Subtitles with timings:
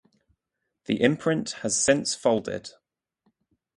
[0.85, 2.71] The imprint has since folded.